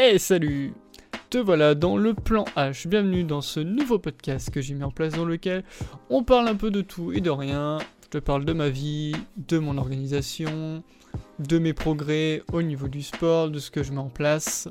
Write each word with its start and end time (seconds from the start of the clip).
Hey 0.00 0.20
salut 0.20 0.74
Te 1.28 1.38
voilà 1.38 1.74
dans 1.74 1.96
le 1.96 2.14
plan 2.14 2.44
H, 2.54 2.86
bienvenue 2.86 3.24
dans 3.24 3.40
ce 3.40 3.58
nouveau 3.58 3.98
podcast 3.98 4.48
que 4.48 4.60
j'ai 4.60 4.74
mis 4.74 4.84
en 4.84 4.92
place 4.92 5.14
dans 5.14 5.24
lequel 5.24 5.64
on 6.08 6.22
parle 6.22 6.46
un 6.46 6.54
peu 6.54 6.70
de 6.70 6.82
tout 6.82 7.12
et 7.12 7.20
de 7.20 7.30
rien. 7.30 7.78
Je 8.04 8.10
te 8.10 8.18
parle 8.18 8.44
de 8.44 8.52
ma 8.52 8.68
vie, 8.68 9.16
de 9.36 9.58
mon 9.58 9.76
organisation, 9.76 10.84
de 11.40 11.58
mes 11.58 11.72
progrès 11.72 12.44
au 12.52 12.62
niveau 12.62 12.86
du 12.86 13.02
sport, 13.02 13.50
de 13.50 13.58
ce 13.58 13.72
que 13.72 13.82
je 13.82 13.90
mets 13.90 13.98
en 13.98 14.08
place. 14.08 14.68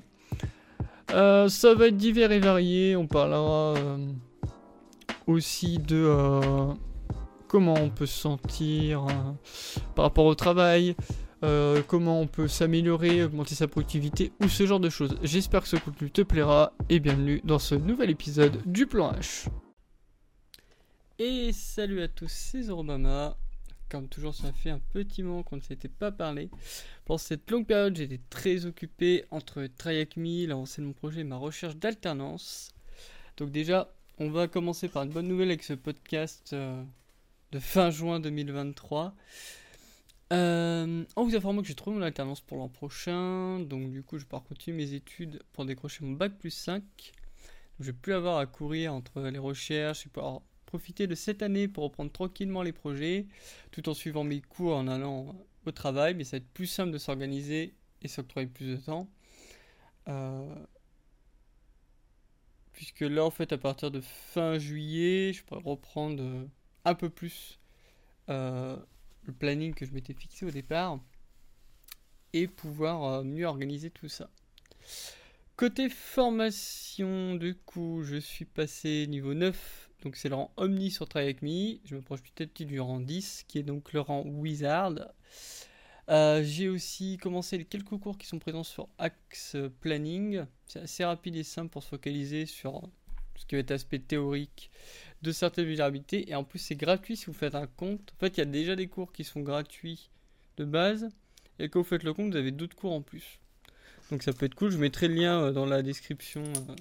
Euh, 1.12 1.50
ça 1.50 1.74
va 1.74 1.88
être 1.88 1.98
divers 1.98 2.32
et 2.32 2.40
varié, 2.40 2.96
on 2.96 3.06
parlera 3.06 3.74
euh, 3.76 3.98
aussi 5.28 5.78
de 5.78 6.06
euh, 6.08 6.74
comment 7.50 7.74
on 7.74 7.90
peut 7.90 8.06
se 8.06 8.18
sentir 8.18 9.06
par 9.94 10.06
rapport 10.06 10.26
au 10.26 10.36
travail, 10.36 10.96
euh, 11.44 11.82
comment 11.84 12.22
on 12.22 12.28
peut 12.28 12.48
s'améliorer, 12.48 13.24
augmenter 13.24 13.56
sa 13.56 13.68
productivité 13.68 14.32
ou 14.42 14.48
ce 14.48 14.66
genre 14.66 14.80
de 14.80 14.90
choses. 14.90 15.18
J'espère 15.24 15.62
que 15.62 15.68
ce 15.68 15.76
contenu 15.76 16.10
te 16.10 16.22
plaira 16.22 16.74
et 16.90 17.00
bienvenue 17.00 17.42
dans 17.44 17.60
ce 17.60 17.76
nouvel 17.76 18.10
épisode 18.10 18.62
du 18.66 18.88
plan 18.88 19.12
H. 19.12 19.48
Et 21.20 21.52
salut 21.52 22.02
à 22.02 22.08
tous, 22.08 22.32
c'est 22.32 22.64
Zorobama. 22.64 23.38
Comme 23.90 24.10
toujours, 24.10 24.36
ça 24.36 24.52
fait 24.52 24.70
un 24.70 24.82
petit 24.92 25.24
moment 25.24 25.44
qu'on 25.44 25.56
ne 25.56 25.62
s'était 25.62 25.88
pas 25.88 26.12
parlé. 26.12 26.50
Pendant 27.06 27.18
cette 27.18 27.50
longue 27.50 27.66
période, 27.66 27.96
j'étais 27.96 28.20
très 28.30 28.66
occupé 28.66 29.24
entre 29.32 29.62
Me, 29.62 30.46
l'avancée 30.46 30.82
de 30.82 30.88
mon 30.88 30.94
projet 30.94 31.22
et 31.22 31.24
ma 31.24 31.38
recherche 31.38 31.78
d'alternance. 31.78 32.74
Donc 33.38 33.52
déjà, 33.52 33.90
on 34.20 34.30
va 34.30 34.48
commencer 34.48 34.90
par 34.90 35.04
une 35.04 35.12
bonne 35.12 35.28
nouvelle 35.28 35.50
avec 35.50 35.64
ce 35.64 35.74
podcast 35.74 36.52
euh, 36.54 36.84
de 37.52 37.60
fin 37.60 37.90
juin 37.90 38.20
2023. 38.20 39.14
Euh, 40.34 41.06
en 41.16 41.24
vous 41.24 41.36
informant 41.36 41.62
que 41.62 41.68
j'ai 41.70 41.76
trouvé 41.76 41.96
mon 41.98 42.04
alternance 42.04 42.42
pour 42.42 42.58
l'an 42.58 42.68
prochain, 42.68 43.62
donc 43.62 43.92
du 43.92 44.04
coup 44.04 44.18
je 44.18 44.26
pars 44.26 44.44
continuer 44.44 44.86
mes 44.86 44.94
études 44.94 45.42
pour 45.54 45.64
décrocher 45.66 46.04
mon 46.04 46.12
bac 46.12 46.38
plus 46.38 46.52
5. 46.52 46.84
je 47.80 47.86
vais 47.86 47.94
plus 47.94 48.14
avoir 48.14 48.38
à 48.38 48.46
courir 48.46 48.94
entre 48.94 49.22
les 49.22 49.40
recherches, 49.40 50.04
vais 50.04 50.10
pouvoir 50.12 50.42
profiter 50.66 51.08
de 51.08 51.16
cette 51.16 51.42
année 51.42 51.70
pour 51.70 51.86
reprendre 51.86 52.12
tranquillement 52.12 52.62
les 52.62 52.74
projets, 52.74 53.28
tout 53.72 53.88
en 53.88 53.94
suivant 53.94 54.26
mes 54.26 54.42
cours 54.42 54.76
en 54.76 54.90
allant 54.90 55.34
au 55.66 55.72
travail, 55.72 56.14
mais 56.14 56.26
ça 56.26 56.38
va 56.38 56.38
être 56.40 56.54
plus 56.54 56.68
simple 56.68 56.92
de 56.92 56.98
s'organiser 56.98 57.74
et 58.02 58.08
s'octroyer 58.10 58.48
plus 58.48 58.68
de 58.68 58.76
temps. 58.78 59.10
Euh, 60.10 60.56
puisque 62.74 63.02
là 63.02 63.24
en 63.24 63.32
fait 63.32 63.54
à 63.54 63.58
partir 63.58 63.92
de 63.92 64.02
fin 64.02 64.60
juillet, 64.60 65.32
je 65.34 65.44
pourrais 65.44 65.64
reprendre 65.64 66.22
un 66.86 66.96
peu 66.96 67.10
plus. 67.10 67.60
Euh, 68.30 68.78
planning 69.34 69.74
que 69.74 69.86
je 69.86 69.92
m'étais 69.92 70.14
fixé 70.14 70.46
au 70.46 70.52
départ 70.52 71.00
et 72.34 72.48
pouvoir 72.48 73.04
euh, 73.04 73.24
mieux 73.24 73.46
organiser 73.46 73.90
tout 73.90 74.10
ça. 74.10 74.30
Côté 75.56 75.90
formation, 75.90 77.36
du 77.36 77.56
coup, 77.56 78.04
je 78.04 78.18
suis 78.18 78.46
passé 78.46 79.08
niveau 79.08 79.34
9, 79.34 79.90
donc 80.04 80.16
c'est 80.16 80.30
le 80.30 80.36
rang 80.36 80.52
Omni 80.56 80.92
sur 80.92 81.10
Try 81.10 81.36
Me. 81.42 81.80
Je 81.84 81.96
me 81.96 82.02
proche 82.02 82.22
petit 82.22 82.66
du 82.66 82.80
rang 82.80 83.00
10, 83.00 83.46
qui 83.48 83.58
est 83.58 83.64
donc 83.64 83.92
le 83.94 84.02
rang 84.02 84.22
Wizard. 84.24 84.94
Euh, 86.10 86.44
j'ai 86.44 86.70
aussi 86.70 87.18
commencé 87.18 87.66
quelques 87.66 87.98
cours 87.98 88.18
qui 88.18 88.28
sont 88.28 88.40
présents 88.40 88.64
sur 88.64 88.88
Axe 88.98 89.58
Planning. 89.82 90.46
C'est 90.68 90.80
assez 90.80 91.04
rapide 91.04 91.36
et 91.36 91.44
simple 91.44 91.70
pour 91.70 91.84
se 91.84 91.90
focaliser 91.90 92.46
sur 92.46 92.88
ce 93.38 93.46
qui 93.46 93.56
va 93.56 93.60
être 93.60 93.72
aspect 93.72 94.00
théorique 94.00 94.70
de 95.22 95.32
certaines 95.32 95.66
vulnérabilités. 95.66 96.30
Et 96.30 96.36
en 96.36 96.44
plus, 96.44 96.60
c'est 96.60 96.76
gratuit 96.76 97.16
si 97.16 97.26
vous 97.28 97.34
faites 97.34 97.56
un 97.56 97.68
compte. 97.68 98.14
En 98.16 98.20
fait, 98.20 98.38
il 98.38 98.40
y 98.40 98.42
a 98.42 98.46
déjà 98.46 98.76
des 98.76 98.88
cours 98.88 99.14
qui 99.14 99.24
sont 99.24 99.42
gratuits 99.42 100.10
de 100.58 100.66
base. 100.66 101.10
Et 101.60 101.70
quand 101.70 101.80
vous 101.80 101.88
faites 101.88 102.04
le 102.04 102.14
compte, 102.14 102.32
vous 102.32 102.38
avez 102.38 102.52
d'autres 102.52 102.76
cours 102.76 102.94
en 102.94 103.02
plus. 103.02 103.40
Donc 104.12 104.24
ça 104.24 104.34
peut 104.34 104.46
être 104.46 104.56
cool. 104.56 104.72
Je 104.72 104.78
mettrai 104.78 105.08
le 105.08 105.16
lien 105.16 105.42
euh, 105.42 105.52
dans 105.52 105.66
la 105.66 105.82
description 105.82 106.44
euh, 106.44 106.76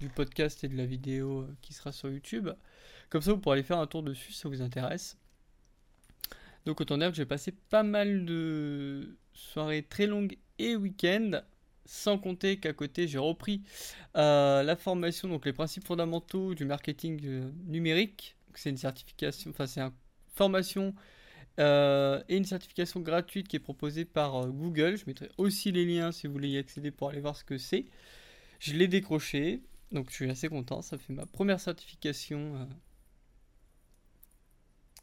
du 0.00 0.08
podcast 0.08 0.64
et 0.64 0.68
de 0.68 0.76
la 0.76 0.86
vidéo 0.86 1.42
euh, 1.42 1.56
qui 1.62 1.72
sera 1.72 1.92
sur 1.92 2.10
YouTube. 2.10 2.50
Comme 3.10 3.22
ça, 3.22 3.32
vous 3.32 3.38
pourrez 3.38 3.54
aller 3.54 3.62
faire 3.62 3.78
un 3.78 3.86
tour 3.86 4.02
dessus 4.02 4.32
si 4.32 4.40
ça 4.40 4.48
vous 4.48 4.62
intéresse. 4.62 5.16
Donc 6.66 6.80
autant 6.80 6.98
dire 6.98 7.10
que 7.10 7.16
j'ai 7.16 7.24
passé 7.24 7.52
pas 7.70 7.82
mal 7.82 8.26
de 8.26 9.16
soirées 9.32 9.82
très 9.82 10.06
longues 10.06 10.36
et 10.58 10.76
week-ends 10.76 11.40
sans 11.88 12.18
compter 12.18 12.58
qu'à 12.58 12.74
côté, 12.74 13.08
j'ai 13.08 13.18
repris 13.18 13.62
euh, 14.14 14.62
la 14.62 14.76
formation, 14.76 15.26
donc 15.26 15.46
les 15.46 15.54
principes 15.54 15.86
fondamentaux 15.86 16.54
du 16.54 16.66
marketing 16.66 17.20
euh, 17.24 17.50
numérique. 17.64 18.36
C'est 18.54 18.68
une 18.68 18.76
certification, 18.76 19.50
enfin 19.50 19.66
c'est 19.66 19.80
une 19.80 19.92
formation 20.34 20.94
euh, 21.58 22.22
et 22.28 22.36
une 22.36 22.44
certification 22.44 23.00
gratuite 23.00 23.48
qui 23.48 23.56
est 23.56 23.60
proposée 23.60 24.04
par 24.04 24.48
Google. 24.48 24.98
Je 24.98 25.04
mettrai 25.06 25.30
aussi 25.38 25.72
les 25.72 25.86
liens 25.86 26.12
si 26.12 26.26
vous 26.26 26.34
voulez 26.34 26.50
y 26.50 26.58
accéder 26.58 26.90
pour 26.90 27.08
aller 27.08 27.20
voir 27.20 27.36
ce 27.36 27.44
que 27.44 27.56
c'est. 27.56 27.86
Je 28.60 28.74
l'ai 28.74 28.88
décroché, 28.88 29.62
donc 29.90 30.10
je 30.10 30.14
suis 30.14 30.30
assez 30.30 30.48
content. 30.48 30.82
Ça 30.82 30.98
fait 30.98 31.14
ma 31.14 31.24
première 31.24 31.60
certification 31.60 32.68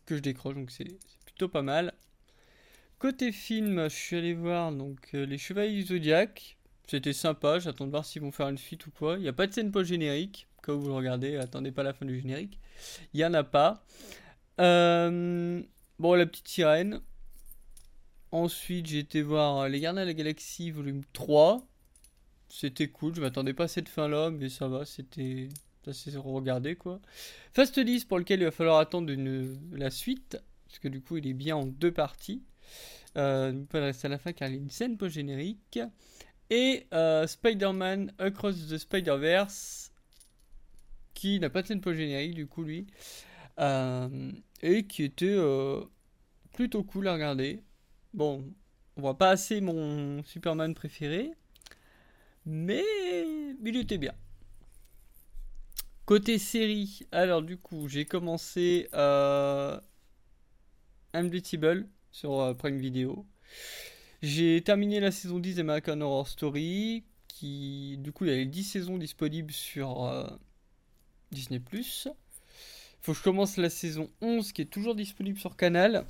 que 0.05 0.15
je 0.15 0.21
décroche, 0.21 0.55
donc 0.55 0.69
c'est 0.69 0.99
plutôt 1.25 1.49
pas 1.49 1.63
mal. 1.63 1.95
Côté 2.99 3.31
film, 3.31 3.89
je 3.89 3.95
suis 3.95 4.17
allé 4.17 4.35
voir 4.35 4.71
donc 4.71 5.09
Les 5.13 5.37
Chevaliers 5.39 5.73
du 5.73 5.83
Zodiac. 5.83 6.54
C'était 6.87 7.13
sympa, 7.13 7.59
j'attends 7.59 7.85
de 7.85 7.91
voir 7.91 8.05
s'ils 8.05 8.21
vont 8.21 8.31
faire 8.31 8.47
une 8.47 8.57
suite 8.57 8.85
ou 8.87 8.91
quoi. 8.91 9.17
Il 9.17 9.21
n'y 9.21 9.27
a 9.27 9.33
pas 9.33 9.47
de 9.47 9.53
scène 9.53 9.71
post-générique, 9.71 10.47
quand 10.61 10.75
vous 10.75 10.87
le 10.87 10.93
regardez, 10.93 11.37
attendez 11.37 11.71
pas 11.71 11.83
la 11.83 11.93
fin 11.93 12.05
du 12.05 12.19
générique. 12.19 12.59
Il 13.13 13.17
n'y 13.17 13.25
en 13.25 13.33
a 13.33 13.43
pas. 13.43 13.83
Euh, 14.59 15.61
bon, 15.99 16.13
la 16.13 16.25
petite 16.25 16.47
sirène. 16.47 17.01
Ensuite, 18.31 18.87
j'ai 18.87 18.99
été 18.99 19.21
voir 19.21 19.69
Les 19.69 19.79
Gardiens 19.79 20.01
de 20.01 20.07
la 20.07 20.13
Galaxie 20.13 20.69
volume 20.69 21.03
3. 21.13 21.65
C'était 22.49 22.87
cool, 22.87 23.15
je 23.15 23.21
m'attendais 23.21 23.53
pas 23.53 23.65
à 23.65 23.67
cette 23.67 23.89
fin-là, 23.89 24.29
mais 24.29 24.49
ça 24.49 24.67
va, 24.67 24.85
c'était 24.85 25.49
assez 25.87 26.15
regardé 26.15 26.75
quoi. 26.75 26.99
Fast 27.53 27.79
10 27.79 28.05
pour 28.05 28.17
lequel 28.17 28.39
il 28.41 28.45
va 28.45 28.51
falloir 28.51 28.79
attendre 28.79 29.13
la 29.71 29.89
suite, 29.89 30.37
parce 30.67 30.79
que 30.79 30.87
du 30.87 31.01
coup 31.01 31.17
il 31.17 31.27
est 31.27 31.33
bien 31.33 31.55
en 31.55 31.65
deux 31.65 31.91
parties. 31.91 32.43
Euh, 33.17 33.63
pouvez 33.69 33.83
rester 33.83 34.07
à 34.07 34.09
la 34.09 34.17
fin 34.17 34.33
car 34.33 34.49
il 34.49 34.55
y 34.55 34.57
a 34.57 34.61
une 34.61 34.69
scène 34.69 34.97
post-générique. 34.97 35.79
Et 36.49 36.87
euh, 36.93 37.25
Spider-Man 37.25 38.13
Across 38.19 38.67
the 38.67 38.77
Spider-Verse, 38.77 39.91
qui 41.15 41.39
n'a 41.39 41.49
pas 41.49 41.63
de 41.63 41.67
scène 41.67 41.81
post-générique 41.81 42.35
du 42.35 42.45
coup 42.45 42.63
lui, 42.63 42.85
euh, 43.59 44.31
et 44.61 44.85
qui 44.85 45.03
était 45.03 45.25
euh, 45.25 45.81
plutôt 46.53 46.83
cool 46.83 47.07
à 47.07 47.13
regarder. 47.13 47.63
Bon, 48.13 48.45
on 48.95 49.01
voit 49.01 49.17
pas 49.17 49.31
assez 49.31 49.59
mon 49.61 50.23
Superman 50.23 50.75
préféré, 50.75 51.31
mais 52.45 52.83
il 53.63 53.75
était 53.77 53.97
bien. 53.97 54.13
Côté 56.05 56.37
série, 56.37 57.07
alors 57.11 57.41
du 57.41 57.57
coup, 57.57 57.87
j'ai 57.87 58.05
commencé 58.05 58.87
euh, 58.93 59.79
sur 62.11 62.55
Prime 62.57 62.77
Video. 62.77 63.25
J'ai 64.21 64.61
terminé 64.61 64.99
la 64.99 65.11
saison 65.11 65.39
10 65.39 65.55
d'American 65.55 66.01
Horror 66.01 66.27
Story, 66.27 67.03
qui 67.27 67.97
du 67.99 68.11
coup 68.11 68.25
il 68.25 68.31
y 68.31 68.33
a 68.33 68.37
les 68.37 68.45
10 68.45 68.63
saisons 68.63 68.97
disponibles 68.97 69.51
sur 69.51 70.05
euh, 70.05 70.27
Disney⁇ 71.31 71.59
faut 73.05 73.11
que 73.11 73.19
je 73.19 73.23
commence 73.23 73.57
la 73.57 73.69
saison 73.69 74.09
11 74.21 74.51
qui 74.51 74.63
est 74.63 74.65
toujours 74.65 74.95
disponible 74.95 75.37
sur 75.37 75.55
Canal. 75.55 76.07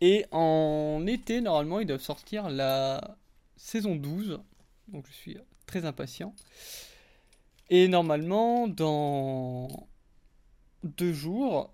Et 0.00 0.24
en 0.30 1.06
été, 1.06 1.42
normalement, 1.42 1.78
ils 1.80 1.86
doivent 1.86 2.00
sortir 2.00 2.48
la 2.48 3.18
saison 3.54 3.96
12. 3.96 4.40
Donc 4.88 5.06
je 5.06 5.12
suis 5.12 5.36
très 5.66 5.84
impatient. 5.84 6.34
Et 7.68 7.86
normalement, 7.86 8.66
dans 8.66 9.68
deux 10.84 11.12
jours, 11.12 11.73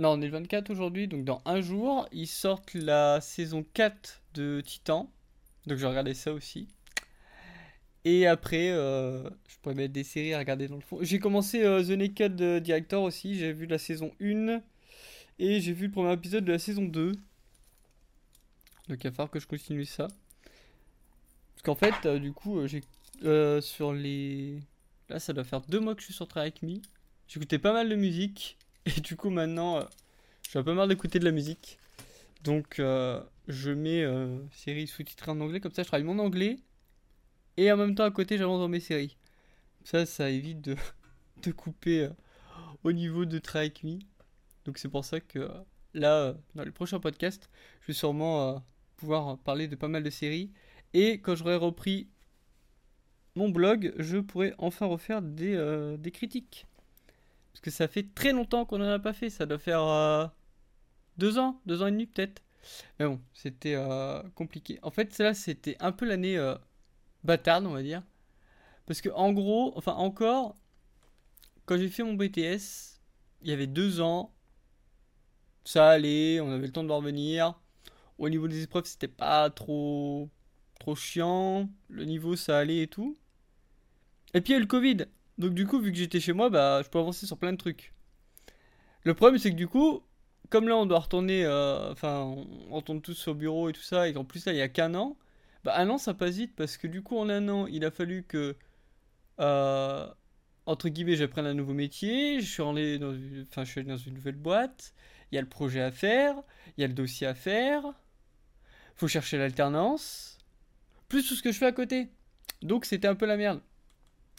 non, 0.00 0.12
on 0.12 0.22
est 0.22 0.26
le 0.26 0.32
24 0.32 0.70
aujourd'hui, 0.70 1.08
donc 1.08 1.24
dans 1.26 1.42
un 1.44 1.60
jour, 1.60 2.08
ils 2.10 2.26
sortent 2.26 2.72
la 2.72 3.20
saison 3.20 3.62
4 3.74 4.22
de 4.32 4.62
Titan. 4.64 5.10
Donc 5.66 5.76
je 5.76 5.84
regarder 5.84 6.14
ça 6.14 6.32
aussi. 6.32 6.68
Et 8.06 8.26
après, 8.26 8.70
euh, 8.70 9.28
je 9.46 9.56
pourrais 9.60 9.74
mettre 9.74 9.92
des 9.92 10.04
séries 10.04 10.32
à 10.32 10.38
regarder 10.38 10.68
dans 10.68 10.76
le 10.76 10.80
fond. 10.80 11.00
J'ai 11.02 11.18
commencé 11.18 11.62
euh, 11.64 11.84
The 11.84 11.90
Naked 11.90 12.62
Director 12.62 13.02
aussi, 13.02 13.34
j'ai 13.34 13.52
vu 13.52 13.66
la 13.66 13.76
saison 13.76 14.10
1. 14.22 14.62
Et 15.38 15.60
j'ai 15.60 15.74
vu 15.74 15.86
le 15.86 15.92
premier 15.92 16.14
épisode 16.14 16.46
de 16.46 16.52
la 16.52 16.58
saison 16.58 16.84
2. 16.84 17.12
Donc 17.12 17.20
il 18.88 19.02
va 19.02 19.10
falloir 19.10 19.30
que 19.30 19.38
je 19.38 19.46
continue 19.46 19.84
ça. 19.84 20.08
Parce 21.52 21.62
qu'en 21.62 21.74
fait, 21.74 22.06
euh, 22.06 22.18
du 22.18 22.32
coup, 22.32 22.66
j'ai 22.66 22.80
sur 23.60 23.92
les... 23.92 24.60
Là, 25.10 25.18
ça 25.18 25.34
doit 25.34 25.44
faire 25.44 25.60
deux 25.60 25.80
mois 25.80 25.94
que 25.94 26.00
je 26.00 26.06
suis 26.06 26.14
sur 26.14 26.26
Track 26.26 26.62
Me. 26.62 26.76
J'écoutais 27.28 27.58
pas 27.58 27.74
mal 27.74 27.90
de 27.90 27.96
musique. 27.96 28.56
Et 28.96 29.00
du 29.00 29.16
coup, 29.16 29.30
maintenant, 29.30 29.78
euh, 29.78 29.84
j'ai 30.50 30.58
un 30.58 30.62
peu 30.62 30.74
marre 30.74 30.88
d'écouter 30.88 31.18
de 31.18 31.24
la 31.24 31.30
musique. 31.30 31.78
Donc, 32.42 32.78
euh, 32.78 33.22
je 33.48 33.70
mets 33.70 34.02
euh, 34.02 34.38
séries 34.52 34.86
sous-titrées 34.86 35.30
en 35.30 35.40
anglais. 35.40 35.60
Comme 35.60 35.72
ça, 35.72 35.82
je 35.82 35.88
travaille 35.88 36.06
mon 36.06 36.18
anglais. 36.18 36.56
Et 37.56 37.70
en 37.70 37.76
même 37.76 37.94
temps, 37.94 38.04
à 38.04 38.10
côté, 38.10 38.38
j'avance 38.38 38.60
dans 38.60 38.68
mes 38.68 38.80
séries. 38.80 39.16
Ça, 39.84 40.06
ça 40.06 40.30
évite 40.30 40.60
de, 40.62 40.76
couper 41.52 42.08
au 42.84 42.92
niveau 42.92 43.24
de 43.24 43.38
Track 43.38 43.82
Me. 43.84 43.98
Donc, 44.64 44.78
c'est 44.78 44.88
pour 44.88 45.04
ça 45.04 45.20
que 45.20 45.50
là, 45.94 46.34
dans 46.54 46.64
le 46.64 46.72
prochain 46.72 47.00
podcast, 47.00 47.50
je 47.82 47.88
vais 47.88 47.92
sûrement 47.92 48.64
pouvoir 48.96 49.38
parler 49.38 49.68
de 49.68 49.76
pas 49.76 49.88
mal 49.88 50.02
de 50.02 50.10
séries. 50.10 50.50
Et 50.94 51.20
quand 51.20 51.34
j'aurai 51.34 51.56
repris 51.56 52.08
mon 53.36 53.48
blog, 53.48 53.94
je 53.98 54.18
pourrais 54.18 54.54
enfin 54.58 54.86
refaire 54.86 55.20
euh, 55.22 55.96
des 55.96 56.10
critiques. 56.10 56.66
Parce 57.52 57.60
que 57.60 57.70
ça 57.70 57.88
fait 57.88 58.14
très 58.14 58.32
longtemps 58.32 58.64
qu'on 58.64 58.78
n'en 58.78 58.90
a 58.90 58.98
pas 58.98 59.12
fait. 59.12 59.30
Ça 59.30 59.46
doit 59.46 59.58
faire 59.58 59.82
euh, 59.82 60.26
deux 61.18 61.38
ans, 61.38 61.60
deux 61.66 61.82
ans 61.82 61.86
et 61.86 61.90
demi 61.90 62.06
peut-être. 62.06 62.42
Mais 62.98 63.06
bon, 63.06 63.20
c'était 63.32 63.74
euh, 63.74 64.22
compliqué. 64.34 64.78
En 64.82 64.90
fait, 64.90 65.12
celle-là, 65.12 65.34
c'était 65.34 65.76
un 65.80 65.92
peu 65.92 66.06
l'année 66.06 66.38
bâtarde, 67.24 67.66
on 67.66 67.72
va 67.72 67.82
dire. 67.82 68.02
Parce 68.86 69.00
que 69.00 69.08
en 69.10 69.32
gros, 69.32 69.72
enfin 69.76 69.92
encore, 69.94 70.56
quand 71.64 71.78
j'ai 71.78 71.88
fait 71.88 72.02
mon 72.02 72.14
BTS, 72.14 73.00
il 73.42 73.48
y 73.48 73.52
avait 73.52 73.66
deux 73.66 74.00
ans, 74.00 74.34
ça 75.64 75.90
allait, 75.90 76.40
on 76.40 76.50
avait 76.50 76.66
le 76.66 76.72
temps 76.72 76.84
de 76.84 76.92
revenir. 76.92 77.58
Au 78.18 78.28
niveau 78.28 78.48
des 78.48 78.64
épreuves, 78.64 78.86
c'était 78.86 79.08
pas 79.08 79.48
trop 79.50 80.28
trop 80.80 80.96
chiant. 80.96 81.70
Le 81.88 82.04
niveau, 82.04 82.34
ça 82.34 82.58
allait 82.58 82.82
et 82.82 82.88
tout. 82.88 83.16
Et 84.34 84.40
puis 84.40 84.52
il 84.52 84.54
y 84.54 84.56
a 84.56 84.58
eu 84.58 84.62
le 84.62 84.66
Covid. 84.66 85.06
Donc 85.40 85.54
du 85.54 85.66
coup, 85.66 85.80
vu 85.80 85.90
que 85.90 85.98
j'étais 85.98 86.20
chez 86.20 86.32
moi, 86.32 86.50
bah, 86.50 86.82
je 86.84 86.88
peux 86.88 86.98
avancer 86.98 87.26
sur 87.26 87.38
plein 87.38 87.52
de 87.52 87.56
trucs. 87.56 87.94
Le 89.04 89.14
problème, 89.14 89.38
c'est 89.38 89.50
que 89.50 89.56
du 89.56 89.68
coup, 89.68 90.02
comme 90.50 90.68
là, 90.68 90.76
on 90.76 90.86
doit 90.86 90.98
retourner, 91.00 91.44
euh, 91.44 91.90
enfin, 91.92 92.20
on 92.24 92.74
retourne 92.76 93.00
tous 93.00 93.28
au 93.28 93.34
bureau 93.34 93.70
et 93.70 93.72
tout 93.72 93.82
ça, 93.82 94.08
et 94.08 94.12
qu'en 94.12 94.24
plus 94.24 94.44
là, 94.46 94.52
il 94.52 94.58
y 94.58 94.62
a 94.62 94.68
qu'un 94.68 94.94
an. 94.94 95.16
Bah 95.64 95.74
un 95.78 95.88
an, 95.90 95.98
ça 95.98 96.14
passe 96.14 96.36
vite 96.36 96.54
parce 96.56 96.76
que 96.76 96.86
du 96.86 97.02
coup, 97.02 97.18
en 97.18 97.28
un 97.30 97.48
an, 97.48 97.66
il 97.66 97.84
a 97.84 97.90
fallu 97.90 98.24
que, 98.24 98.56
euh, 99.40 100.06
entre 100.66 100.88
guillemets, 100.90 101.16
j'apprenne 101.16 101.46
un 101.46 101.54
nouveau 101.54 101.74
métier. 101.74 102.40
Je 102.40 102.46
suis 102.46 102.62
allé 102.62 102.98
dans, 102.98 103.14
enfin, 103.42 103.64
dans 103.82 103.96
une 103.96 104.14
nouvelle 104.14 104.36
boîte. 104.36 104.94
Il 105.32 105.36
y 105.36 105.38
a 105.38 105.42
le 105.42 105.48
projet 105.48 105.80
à 105.80 105.90
faire, 105.92 106.36
il 106.76 106.82
y 106.82 106.84
a 106.84 106.86
le 106.88 106.94
dossier 106.94 107.26
à 107.26 107.34
faire. 107.34 107.84
Faut 108.96 109.08
chercher 109.08 109.38
l'alternance 109.38 110.38
plus 111.08 111.26
tout 111.26 111.34
ce 111.34 111.42
que 111.42 111.52
je 111.52 111.58
fais 111.58 111.66
à 111.66 111.72
côté. 111.72 112.08
Donc 112.62 112.86
c'était 112.86 113.08
un 113.08 113.14
peu 113.14 113.26
la 113.26 113.36
merde. 113.36 113.60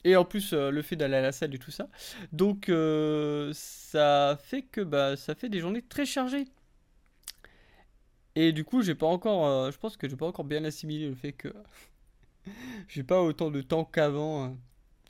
Et 0.03 0.15
en 0.15 0.25
plus, 0.25 0.53
euh, 0.53 0.71
le 0.71 0.81
fait 0.81 0.95
d'aller 0.95 1.17
à 1.17 1.21
la 1.21 1.31
salle 1.31 1.53
et 1.53 1.59
tout 1.59 1.71
ça. 1.71 1.87
Donc, 2.31 2.69
euh, 2.69 3.51
ça 3.53 4.37
fait 4.41 4.63
que 4.63 4.81
bah, 4.81 5.15
ça 5.15 5.35
fait 5.35 5.49
des 5.49 5.59
journées 5.59 5.83
très 5.83 6.05
chargées. 6.05 6.47
Et 8.35 8.51
du 8.51 8.63
coup, 8.63 8.81
j'ai 8.81 8.95
pas 8.95 9.07
encore. 9.07 9.45
Euh, 9.47 9.71
je 9.71 9.77
pense 9.77 9.97
que 9.97 10.07
j'ai 10.09 10.15
pas 10.15 10.25
encore 10.27 10.45
bien 10.45 10.63
assimilé 10.63 11.07
le 11.09 11.15
fait 11.15 11.33
que 11.33 11.53
j'ai 12.87 13.03
pas 13.03 13.21
autant 13.21 13.51
de 13.51 13.61
temps 13.61 13.85
qu'avant, 13.85 14.57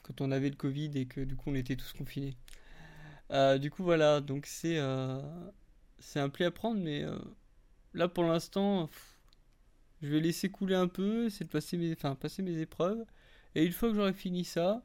quand 0.04 0.22
on 0.22 0.32
avait 0.32 0.50
le 0.50 0.56
Covid 0.56 0.92
et 0.96 1.06
que 1.06 1.22
du 1.22 1.36
coup 1.36 1.52
on 1.52 1.56
était 1.56 1.76
tous 1.76 1.94
confinés. 1.94 2.36
du 3.60 3.72
coup, 3.72 3.84
voilà. 3.84 4.22
Donc, 4.22 4.46
c'est. 4.46 4.80
c'est 6.00 6.20
un 6.20 6.30
pli 6.30 6.46
à 6.46 6.52
prendre, 6.52 6.82
mais 6.82 7.06
là 7.94 8.08
pour 8.08 8.24
l'instant. 8.24 8.90
Je 10.02 10.08
vais 10.08 10.20
laisser 10.20 10.50
couler 10.50 10.74
un 10.74 10.88
peu, 10.88 11.30
c'est 11.30 11.44
de 11.44 11.50
passer 11.50 11.78
mes, 11.78 11.96
passer 11.96 12.42
mes 12.42 12.60
épreuves. 12.60 13.06
Et 13.56 13.66
une 13.66 13.72
fois 13.72 13.90
que 13.90 13.96
j'aurai 13.96 14.14
fini 14.14 14.46
ça, 14.46 14.84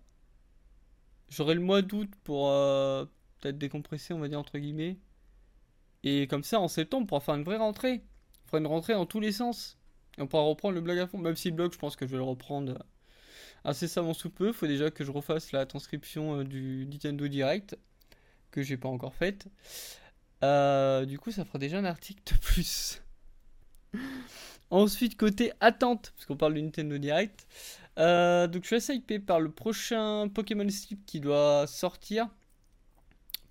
j'aurai 1.28 1.54
le 1.54 1.60
mois 1.60 1.82
d'août 1.82 2.10
pour 2.24 2.50
euh, 2.50 3.04
peut-être 3.40 3.58
décompresser, 3.58 4.14
on 4.14 4.18
va 4.18 4.28
dire 4.28 4.40
entre 4.40 4.58
guillemets. 4.58 4.98
Et 6.02 6.26
comme 6.26 6.44
ça, 6.44 6.60
en 6.60 6.68
septembre, 6.68 7.04
on 7.04 7.06
pourra 7.06 7.20
faire 7.20 7.34
une 7.34 7.44
vraie 7.44 7.56
rentrée. 7.56 8.02
On 8.44 8.48
fera 8.48 8.58
une 8.58 8.66
rentrée 8.66 8.92
dans 8.94 9.06
tous 9.06 9.20
les 9.20 9.32
sens. 9.32 9.78
Et 10.18 10.22
on 10.22 10.26
pourra 10.26 10.44
reprendre 10.44 10.74
le 10.74 10.80
blog 10.80 10.98
à 10.98 11.06
fond. 11.06 11.18
Même 11.18 11.36
si 11.36 11.50
le 11.50 11.56
blog, 11.56 11.72
je 11.72 11.78
pense 11.78 11.96
que 11.96 12.06
je 12.06 12.12
vais 12.12 12.18
le 12.18 12.22
reprendre 12.22 12.78
assez 13.64 13.88
sous 13.88 14.30
peu. 14.30 14.52
Faut 14.52 14.66
déjà 14.66 14.90
que 14.90 15.04
je 15.04 15.10
refasse 15.10 15.52
la 15.52 15.66
transcription 15.66 16.40
euh, 16.40 16.44
du 16.44 16.86
Nintendo 16.86 17.26
Direct, 17.28 17.76
que 18.50 18.62
j'ai 18.62 18.76
pas 18.76 18.88
encore 18.88 19.14
faite. 19.14 19.48
Euh, 20.44 21.04
du 21.04 21.18
coup, 21.18 21.32
ça 21.32 21.44
fera 21.44 21.58
déjà 21.58 21.78
un 21.78 21.84
article 21.84 22.22
de 22.32 22.38
plus. 22.38 23.02
Ensuite, 24.70 25.16
côté 25.16 25.52
attente, 25.60 26.12
parce 26.16 26.26
qu'on 26.26 26.36
parle 26.36 26.54
du 26.54 26.62
Nintendo 26.62 26.98
Direct. 26.98 27.46
Euh, 27.98 28.46
donc, 28.46 28.62
je 28.62 28.66
suis 28.66 28.76
assez 28.76 28.94
hypé 28.94 29.18
par 29.18 29.40
le 29.40 29.50
prochain 29.50 30.28
Pokémon 30.28 30.68
Sleep 30.68 31.04
qui 31.06 31.20
doit 31.20 31.66
sortir 31.66 32.28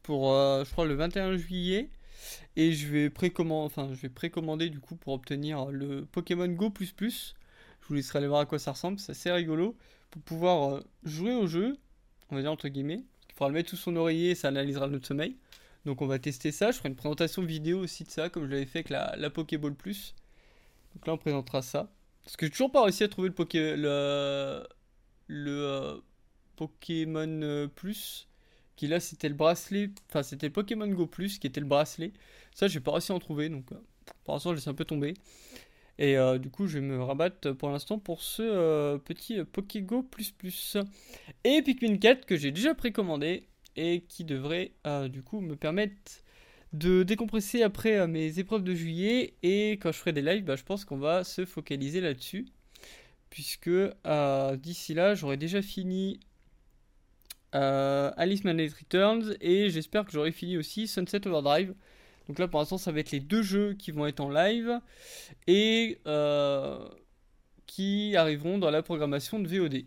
pour, 0.04 0.34
euh, 0.34 0.64
je 0.66 0.72
crois, 0.72 0.86
le 0.86 0.96
21 0.96 1.38
juillet. 1.38 1.90
Et 2.56 2.74
je 2.74 2.88
vais, 2.88 3.10
précommander, 3.10 3.66
enfin, 3.66 3.90
je 3.94 4.02
vais 4.02 4.10
précommander 4.10 4.70
du 4.70 4.80
coup 4.80 4.96
pour 4.96 5.14
obtenir 5.14 5.66
le 5.66 6.06
Pokémon 6.06 6.48
Go. 6.48 6.72
Je 6.80 7.88
vous 7.88 7.94
laisserai 7.94 8.20
aller 8.20 8.28
voir 8.28 8.42
à 8.42 8.46
quoi 8.46 8.60
ça 8.60 8.72
ressemble, 8.72 9.00
c'est 9.00 9.12
assez 9.12 9.32
rigolo. 9.32 9.76
Pour 10.12 10.22
pouvoir 10.22 10.76
euh, 10.76 10.84
jouer 11.04 11.36
au 11.36 11.48
jeu, 11.48 11.78
on 12.32 12.36
va 12.36 12.42
dire 12.42 12.52
entre 12.52 12.68
guillemets. 12.68 13.04
Il 13.30 13.34
faudra 13.34 13.50
le 13.50 13.56
mettre 13.56 13.70
sous 13.70 13.76
son 13.78 13.96
oreiller 13.96 14.32
et 14.32 14.36
ça 14.36 14.48
analysera 14.48 14.88
notre 14.88 15.08
sommeil. 15.08 15.36
Donc 15.86 16.02
on 16.02 16.08
va 16.08 16.18
tester 16.20 16.52
ça. 16.52 16.72
Je 16.72 16.78
ferai 16.78 16.90
une 16.90 16.96
présentation 16.96 17.44
vidéo 17.44 17.80
aussi 17.80 18.04
de 18.04 18.10
ça, 18.10 18.30
comme 18.30 18.46
je 18.46 18.52
l'avais 18.52 18.66
fait 18.66 18.80
avec 18.80 18.90
la, 18.90 19.16
la 19.18 19.30
Pokéball 19.30 19.76
Plus. 19.76 20.16
Donc 20.96 21.08
là, 21.08 21.14
on 21.14 21.18
présentera 21.18 21.62
ça. 21.62 21.92
Parce 22.24 22.38
que 22.38 22.46
j'ai 22.48 22.52
toujours 22.52 22.72
pas 22.72 22.84
réussi 22.84 23.04
à 23.04 23.08
trouver 23.08 23.30
le, 23.30 24.64
le, 25.28 25.52
euh, 25.52 25.98
Pokémon 26.56 27.42
euh, 27.44 27.68
Plus. 27.68 28.28
Qui 28.76 28.88
là, 28.88 29.00
c'était 29.00 29.30
le 29.30 29.36
bracelet. 29.36 29.92
Enfin, 30.10 30.24
c'était 30.24 30.50
Pokémon 30.50 30.88
Go 30.88 31.06
Plus 31.06 31.38
qui 31.38 31.48
était 31.48 31.62
le 31.62 31.68
bracelet. 31.68 32.12
Ça, 32.54 32.68
j'ai 32.68 32.80
pas 32.80 32.92
réussi 32.92 33.12
à 33.12 33.16
en 33.16 33.20
trouver. 33.20 33.50
Donc, 33.50 33.72
euh, 33.72 33.76
pour 34.24 34.34
l'instant, 34.34 34.52
je 34.52 34.56
laisse 34.56 34.68
un 34.68 34.74
peu 34.74 34.86
tomber. 34.86 35.14
Et 35.98 36.18
du 36.40 36.50
coup, 36.50 36.68
je 36.68 36.80
vais 36.80 36.86
me 36.86 37.02
rabattre 37.02 37.54
pour 37.54 37.70
l'instant 37.70 38.00
pour 38.00 38.22
ce 38.22 38.98
petit 38.98 39.42
Pokégo 39.46 40.04
Plus 40.04 40.32
Plus. 40.32 40.76
Et 41.46 41.62
Pikmin 41.62 41.96
4 41.96 42.26
que 42.26 42.36
j'ai 42.36 42.52
déjà 42.52 42.76
précommandé 42.76 43.48
et 43.78 44.02
qui 44.02 44.26
devrait 44.26 44.74
du 45.10 45.24
coup 45.24 45.40
me 45.40 45.56
permettre 45.56 45.96
de 46.76 47.04
décompresser 47.04 47.64
après 47.64 47.98
euh, 47.98 48.08
mes 48.08 48.40
épreuves 48.40 48.64
de 48.64 48.74
juillet 48.74 49.34
et 49.44 49.72
quand 49.74 49.92
je 49.92 49.98
ferai 49.98 50.14
des 50.14 50.22
lives, 50.22 50.44
bah, 50.44 50.56
je 50.56 50.64
pense 50.64 50.84
qu'on 50.86 50.98
va 50.98 51.24
se 51.24 51.46
focaliser 51.46 52.02
là-dessus. 52.02 52.48
Puisque 53.30 53.68
euh, 53.68 54.56
d'ici 54.58 54.94
là, 54.94 55.16
j'aurai 55.16 55.38
déjà 55.38 55.62
fini 55.62 56.20
euh, 57.54 58.12
Alice 58.18 58.44
Manette 58.44 58.74
Returns 58.74 59.36
et 59.42 59.70
j'espère 59.70 60.06
que 60.06 60.12
j'aurai 60.12 60.32
fini 60.32 60.58
aussi 60.58 60.88
Sunset 60.88 61.28
Overdrive. 61.28 61.74
Donc 62.28 62.40
là 62.40 62.48
pour 62.48 62.60
l'instant 62.60 62.78
ça 62.78 62.92
va 62.92 63.00
être 63.00 63.12
les 63.12 63.20
deux 63.20 63.44
jeux 63.44 63.74
qui 63.74 63.92
vont 63.92 64.08
être 64.08 64.20
en 64.20 64.32
live 64.32 64.80
et 65.48 66.00
qui 67.68 68.16
arriveront 68.16 68.58
dans 68.58 68.72
la 68.72 68.82
programmation 68.82 69.40
de 69.40 69.48
VOD 69.48 69.86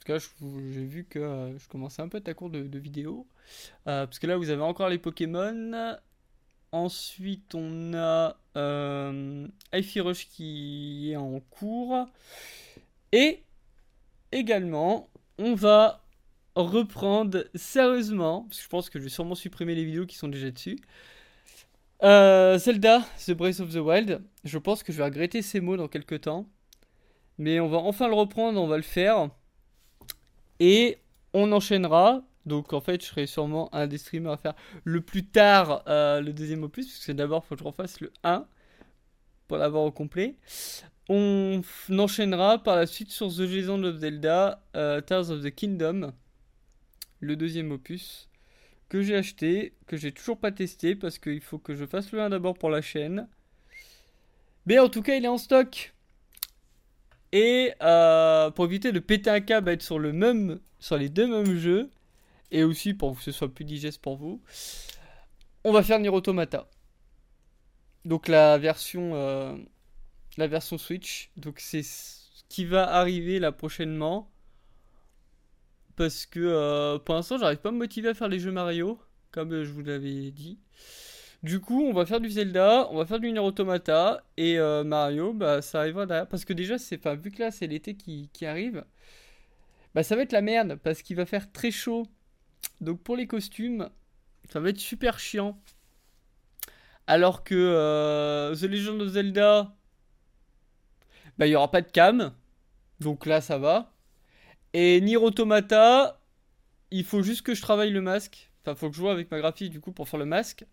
tout 0.00 0.12
cas, 0.12 0.18
j'ai 0.18 0.84
vu 0.84 1.04
que 1.04 1.18
euh, 1.18 1.58
je 1.58 1.68
commençais 1.68 2.02
un 2.02 2.08
peu 2.08 2.20
ta 2.20 2.34
cours 2.34 2.50
de, 2.50 2.78
vidéos. 2.78 3.26
Euh, 3.86 4.06
parce 4.06 4.18
que 4.18 4.26
là, 4.26 4.36
vous 4.36 4.50
avez 4.50 4.62
encore 4.62 4.88
les 4.88 4.98
Pokémon. 4.98 5.96
Ensuite, 6.72 7.54
on 7.54 7.94
a 7.94 8.36
euh, 8.56 9.46
Rush 9.72 10.28
qui 10.28 11.10
est 11.12 11.16
en 11.16 11.40
cours. 11.40 12.08
Et 13.12 13.42
également, 14.32 15.08
on 15.38 15.54
va 15.54 16.02
reprendre 16.54 17.44
sérieusement, 17.54 18.42
parce 18.42 18.58
que 18.58 18.64
je 18.64 18.68
pense 18.68 18.90
que 18.90 18.98
je 18.98 19.04
vais 19.04 19.10
sûrement 19.10 19.34
supprimer 19.34 19.74
les 19.74 19.84
vidéos 19.84 20.06
qui 20.06 20.16
sont 20.16 20.28
déjà 20.28 20.50
dessus. 20.50 20.78
Euh, 22.02 22.58
Zelda, 22.58 23.02
The 23.26 23.32
Breath 23.32 23.60
of 23.60 23.72
the 23.72 23.78
Wild. 23.78 24.22
Je 24.44 24.58
pense 24.58 24.82
que 24.82 24.92
je 24.92 24.98
vais 24.98 25.04
regretter 25.04 25.42
ces 25.42 25.60
mots 25.60 25.76
dans 25.76 25.88
quelques 25.88 26.22
temps. 26.22 26.46
Mais 27.38 27.60
on 27.60 27.68
va 27.68 27.78
enfin 27.78 28.08
le 28.08 28.14
reprendre, 28.14 28.60
on 28.60 28.66
va 28.66 28.76
le 28.76 28.82
faire. 28.82 29.30
Et 30.60 30.98
on 31.32 31.50
enchaînera. 31.52 32.22
Donc 32.46 32.72
en 32.72 32.80
fait, 32.80 33.02
je 33.02 33.06
serai 33.06 33.26
sûrement 33.26 33.74
un 33.74 33.86
des 33.86 33.98
streamers 33.98 34.32
à 34.32 34.36
faire 34.36 34.54
le 34.84 35.00
plus 35.00 35.26
tard 35.26 35.82
euh, 35.88 36.20
le 36.20 36.32
deuxième 36.32 36.62
opus, 36.62 36.86
parce 36.86 37.06
que 37.06 37.12
d'abord, 37.12 37.42
il 37.44 37.48
faut 37.48 37.54
que 37.54 37.60
je 37.60 37.66
refasse 37.66 38.00
le 38.00 38.12
1 38.24 38.46
pour 39.46 39.58
l'avoir 39.58 39.84
au 39.84 39.92
complet. 39.92 40.36
On 41.08 41.60
enchaînera 41.90 42.62
par 42.62 42.76
la 42.76 42.86
suite 42.86 43.10
sur 43.10 43.28
The 43.28 43.40
Legend 43.40 43.84
of 43.84 43.96
Zelda, 43.96 44.62
euh, 44.76 45.00
Tales 45.00 45.30
of 45.32 45.42
the 45.42 45.50
Kingdom, 45.50 46.12
le 47.18 47.36
deuxième 47.36 47.72
opus, 47.72 48.28
que 48.88 49.02
j'ai 49.02 49.16
acheté, 49.16 49.74
que 49.86 49.96
j'ai 49.96 50.12
toujours 50.12 50.38
pas 50.38 50.52
testé, 50.52 50.94
parce 50.94 51.18
qu'il 51.18 51.40
faut 51.40 51.58
que 51.58 51.74
je 51.74 51.84
fasse 51.84 52.12
le 52.12 52.20
1 52.20 52.30
d'abord 52.30 52.54
pour 52.54 52.70
la 52.70 52.80
chaîne. 52.80 53.28
Mais 54.66 54.78
en 54.78 54.88
tout 54.88 55.02
cas, 55.02 55.16
il 55.16 55.24
est 55.24 55.28
en 55.28 55.38
stock. 55.38 55.94
Et 57.32 57.72
euh, 57.82 58.50
pour 58.50 58.64
éviter 58.64 58.92
de 58.92 58.98
péter 58.98 59.30
un 59.30 59.40
câble, 59.40 59.70
être 59.70 59.82
sur, 59.82 59.98
le 59.98 60.12
même, 60.12 60.60
sur 60.78 60.96
les 60.96 61.08
deux 61.08 61.26
mêmes 61.26 61.56
jeux, 61.56 61.90
et 62.50 62.64
aussi 62.64 62.94
pour 62.94 63.16
que 63.16 63.22
ce 63.22 63.32
soit 63.32 63.52
plus 63.52 63.64
digeste 63.64 64.02
pour 64.02 64.16
vous, 64.16 64.40
on 65.64 65.72
va 65.72 65.82
faire 65.82 66.00
Nier. 66.00 66.10
Donc 68.04 68.28
la 68.28 68.58
version, 68.58 69.12
euh, 69.14 69.56
la 70.36 70.46
version 70.46 70.78
Switch. 70.78 71.30
Donc 71.36 71.60
c'est 71.60 71.82
ce 71.82 72.42
qui 72.48 72.64
va 72.64 72.92
arriver 72.94 73.38
là 73.38 73.52
prochainement. 73.52 74.30
Parce 75.96 76.24
que 76.24 76.40
euh, 76.40 76.98
pour 76.98 77.14
l'instant, 77.14 77.36
j'arrive 77.38 77.58
pas 77.58 77.68
à 77.68 77.72
me 77.72 77.78
motiver 77.78 78.08
à 78.08 78.14
faire 78.14 78.28
les 78.28 78.40
jeux 78.40 78.52
Mario, 78.52 78.98
comme 79.32 79.64
je 79.64 79.70
vous 79.70 79.82
l'avais 79.82 80.30
dit. 80.30 80.58
Du 81.42 81.60
coup, 81.60 81.82
on 81.86 81.92
va 81.94 82.04
faire 82.04 82.20
du 82.20 82.28
Zelda, 82.28 82.86
on 82.90 82.98
va 82.98 83.06
faire 83.06 83.18
du 83.18 83.32
Nier 83.32 83.40
et 84.36 84.58
euh, 84.58 84.84
Mario, 84.84 85.32
bah 85.32 85.62
ça 85.62 85.80
arrivera 85.80 86.04
derrière. 86.04 86.28
Parce 86.28 86.44
que 86.44 86.52
déjà, 86.52 86.76
c'est, 86.76 86.98
enfin, 86.98 87.14
vu 87.14 87.30
que 87.30 87.40
là 87.40 87.50
c'est 87.50 87.66
l'été 87.66 87.94
qui, 87.96 88.28
arrive, 88.44 88.84
bah 89.94 90.02
ça 90.02 90.16
va 90.16 90.22
être 90.22 90.32
la 90.32 90.42
merde 90.42 90.76
parce 90.82 91.02
qu'il 91.02 91.16
va 91.16 91.24
faire 91.26 91.50
très 91.50 91.70
chaud. 91.70 92.06
Donc 92.82 93.02
pour 93.02 93.16
les 93.16 93.26
costumes, 93.26 93.88
ça 94.50 94.60
va 94.60 94.68
être 94.70 94.78
super 94.78 95.18
chiant. 95.18 95.58
Alors 97.06 97.42
que 97.42 97.54
euh, 97.54 98.54
The 98.54 98.64
Legend 98.64 99.00
of 99.02 99.08
Zelda, 99.08 99.74
bah 101.38 101.46
il 101.46 101.50
y 101.50 101.56
aura 101.56 101.70
pas 101.70 101.80
de 101.80 101.90
cam, 101.90 102.34
donc 103.00 103.26
là 103.26 103.40
ça 103.40 103.58
va. 103.58 103.94
Et 104.74 105.00
Nier 105.00 105.18
il 106.92 107.04
faut 107.04 107.22
juste 107.22 107.42
que 107.42 107.54
je 107.54 107.62
travaille 107.62 107.90
le 107.90 108.02
masque. 108.02 108.49
Enfin, 108.62 108.74
faut 108.74 108.90
que 108.90 108.96
je 108.96 109.00
joue 109.00 109.08
avec 109.08 109.30
ma 109.30 109.38
graphiste 109.38 109.70
du 109.70 109.80
coup 109.80 109.92
pour 109.92 110.08
faire 110.08 110.18
le 110.18 110.26
masque. 110.26 110.64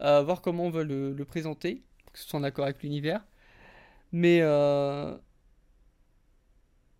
Euh, 0.00 0.22
voir 0.22 0.40
comment 0.42 0.64
on 0.64 0.70
veut 0.70 0.84
le, 0.84 1.24
présenter. 1.24 1.82
Que 2.12 2.18
ce 2.18 2.28
soit 2.28 2.40
en 2.40 2.42
accord 2.42 2.64
avec 2.64 2.82
l'univers. 2.82 3.24
Mais 4.12 4.40
euh, 4.42 5.16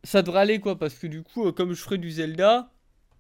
ça 0.05 0.23
devrait 0.23 0.41
aller 0.41 0.61
quoi. 0.61 0.79
Parce 0.79 0.95
que 0.95 1.07
du 1.07 1.23
coup, 1.23 1.47
euh, 1.49 1.53
comme 1.53 1.73
je 1.73 1.83
ferai 1.83 1.99
du 1.99 2.11
Zelda, 2.11 2.71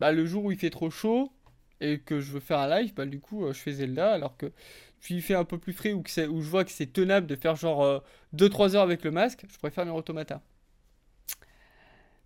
bah, 0.01 0.13
le 0.13 0.27
jour 0.27 0.45
où 0.45 0.53
il 0.53 0.59
fait 0.59 0.71
trop 0.71 0.91
chaud 0.91 1.33
et 1.81 2.01
que 2.01 2.21
je 2.21 2.33
veux 2.33 2.41
faire 2.41 2.59
un 2.59 2.81
live, 2.81 2.95
bah, 2.95 3.07
du 3.07 3.21
coup, 3.21 3.47
je 3.49 3.59
fais 3.59 3.73
Zelda. 3.73 4.13
Alors 4.13 4.37
que 4.37 4.53
puis 5.01 5.17
il 5.17 5.23
fait 5.23 5.35
un 5.35 5.45
peu 5.45 5.59
plus 5.59 5.73
frais 5.73 5.93
ou, 5.93 6.03
que 6.03 6.11
je 6.11 6.51
vois 6.51 6.65
que 6.65 6.73
c'est 6.73 6.93
tenable 6.93 7.27
de 7.29 7.37
faire 7.37 7.55
genre 7.57 8.03
2-3 8.35 8.75
heures 8.75 8.83
avec 8.83 9.05
le 9.05 9.13
masque, 9.13 9.45
je 9.49 9.59
préfère 9.59 9.85
Nier 9.85 9.93
Automata. 9.93 10.43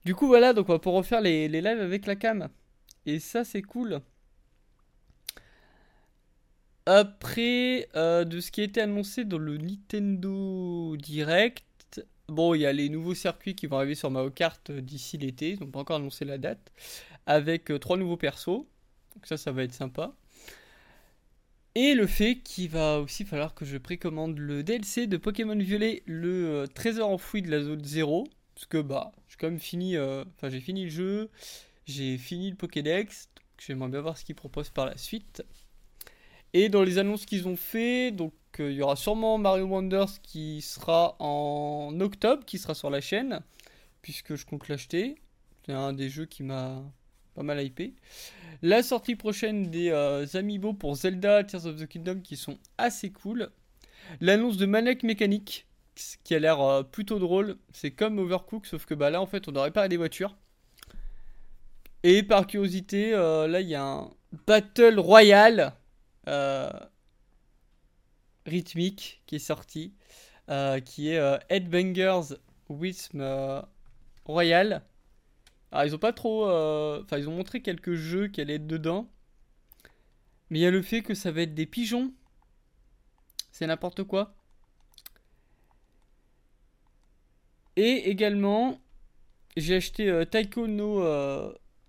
Du 0.04 0.14
coup, 0.14 0.26
voilà, 0.26 0.52
donc 0.52 0.68
on 0.68 0.72
va 0.72 0.78
pouvoir 0.78 1.02
refaire 1.02 1.20
les, 1.20 1.48
les 1.48 1.60
lives 1.60 1.80
avec 1.80 2.06
la 2.06 2.16
cam. 2.16 2.48
Et 3.06 3.18
ça, 3.18 3.44
c'est 3.44 3.62
cool. 3.62 4.00
Après, 6.86 7.88
euh, 7.94 8.24
de 8.24 8.40
ce 8.40 8.50
qui 8.50 8.60
a 8.60 8.64
été 8.64 8.80
annoncé 8.80 9.24
dans 9.24 9.38
le 9.38 9.56
Nintendo 9.56 10.96
Direct, 10.96 12.04
bon, 12.28 12.54
il 12.54 12.62
y 12.62 12.66
a 12.66 12.72
les 12.72 12.88
nouveaux 12.88 13.14
circuits 13.14 13.54
qui 13.54 13.68
vont 13.68 13.76
arriver 13.76 13.94
sur 13.94 14.10
Mario 14.10 14.30
Kart 14.30 14.70
euh, 14.70 14.80
d'ici 14.80 15.16
l'été, 15.16 15.50
ils 15.50 15.60
n'ont 15.60 15.70
pas 15.70 15.80
encore 15.80 15.96
annoncé 15.96 16.24
la 16.24 16.38
date, 16.38 16.72
avec 17.26 17.70
euh, 17.70 17.78
trois 17.78 17.96
nouveaux 17.96 18.16
persos. 18.16 18.66
Donc 19.14 19.26
ça, 19.26 19.36
ça 19.36 19.52
va 19.52 19.62
être 19.62 19.74
sympa. 19.74 20.16
Et 21.74 21.94
le 21.94 22.06
fait 22.06 22.36
qu'il 22.36 22.68
va 22.68 22.98
aussi 22.98 23.24
falloir 23.24 23.54
que 23.54 23.64
je 23.64 23.78
précommande 23.78 24.38
le 24.38 24.62
DLC 24.64 25.06
de 25.06 25.16
Pokémon 25.16 25.56
Violet, 25.56 26.02
le 26.06 26.66
trésor 26.74 27.08
enfoui 27.10 27.42
de 27.42 27.50
la 27.50 27.62
zone 27.62 27.84
0. 27.84 28.26
Parce 28.54 28.66
que 28.66 28.78
bah, 28.78 29.12
j'ai 29.28 29.36
quand 29.38 29.48
même 29.48 29.58
fini, 29.58 29.96
enfin 29.98 30.50
j'ai 30.50 30.60
fini 30.60 30.84
le 30.84 30.90
jeu, 30.90 31.30
j'ai 31.86 32.18
fini 32.18 32.50
le 32.50 32.56
Pokédex, 32.56 33.30
j'aimerais 33.58 33.88
bien 33.88 34.02
voir 34.02 34.18
ce 34.18 34.24
qu'ils 34.24 34.34
proposent 34.34 34.68
par 34.68 34.84
la 34.84 34.98
suite. 34.98 35.42
Et 36.54 36.68
dans 36.68 36.82
les 36.82 36.98
annonces 36.98 37.24
qu'ils 37.24 37.48
ont 37.48 37.56
fait, 37.56 38.10
donc 38.10 38.34
euh, 38.60 38.70
il 38.70 38.76
y 38.76 38.82
aura 38.82 38.96
sûrement 38.96 39.38
Mario 39.38 39.64
Wonders 39.66 40.20
qui 40.22 40.60
sera 40.60 41.16
en 41.18 41.98
octobre, 42.00 42.44
qui 42.44 42.58
sera 42.58 42.74
sur 42.74 42.90
la 42.90 43.00
chaîne, 43.00 43.40
puisque 44.02 44.34
je 44.34 44.44
compte 44.44 44.68
l'acheter. 44.68 45.16
C'est 45.64 45.72
un 45.72 45.94
des 45.94 46.10
jeux 46.10 46.26
qui 46.26 46.42
m'a 46.42 46.82
pas 47.34 47.42
mal 47.42 47.62
hypé. 47.62 47.94
La 48.60 48.82
sortie 48.82 49.16
prochaine 49.16 49.70
des 49.70 49.90
euh, 49.90 50.26
pour 50.78 50.94
Zelda 50.96 51.42
Tears 51.44 51.66
of 51.66 51.76
the 51.76 51.86
Kingdom 51.86 52.20
qui 52.20 52.36
sont 52.36 52.58
assez 52.76 53.10
cool. 53.10 53.50
L'annonce 54.20 54.58
de 54.58 54.66
Manek 54.66 55.04
Mécanique 55.04 55.66
qui 56.24 56.34
a 56.34 56.38
l'air 56.38 56.60
euh, 56.60 56.82
plutôt 56.82 57.18
drôle. 57.18 57.56
C'est 57.72 57.92
comme 57.92 58.18
Overcook, 58.18 58.66
sauf 58.66 58.84
que 58.84 58.94
bah, 58.94 59.08
là 59.08 59.22
en 59.22 59.26
fait 59.26 59.48
on 59.48 59.56
aurait 59.56 59.70
pas 59.70 59.88
des 59.88 59.96
voitures. 59.96 60.36
Et 62.02 62.22
par 62.22 62.46
curiosité, 62.46 63.12
là 63.12 63.60
il 63.60 63.68
y 63.68 63.76
a 63.76 63.84
un 63.84 64.10
Battle 64.46 64.98
Royale 64.98 65.60
euh, 65.60 65.81
rythmique 68.46 69.22
qui 69.26 69.36
est 69.36 69.40
sorti, 69.40 69.92
euh, 70.48 70.80
qui 70.80 71.10
est 71.10 71.18
euh, 71.18 71.38
Headbangers 71.48 72.36
Wism 72.68 73.64
Royal. 74.24 74.82
Alors 75.70 75.86
ils 75.86 75.94
ont 75.94 75.98
pas 75.98 76.12
trop, 76.12 76.44
enfin 76.44 77.18
ils 77.18 77.28
ont 77.28 77.36
montré 77.36 77.62
quelques 77.62 77.94
jeux 77.94 78.28
qui 78.28 78.40
allaient 78.40 78.56
être 78.56 78.66
dedans, 78.66 79.08
mais 80.50 80.58
il 80.58 80.62
y 80.62 80.66
a 80.66 80.70
le 80.70 80.82
fait 80.82 81.02
que 81.02 81.14
ça 81.14 81.30
va 81.30 81.42
être 81.42 81.54
des 81.54 81.66
pigeons. 81.66 82.12
C'est 83.52 83.66
n'importe 83.66 84.04
quoi. 84.04 84.34
Et 87.76 88.10
également, 88.10 88.78
j'ai 89.56 89.76
acheté 89.76 90.24
Taiko 90.30 90.66
no 90.66 91.02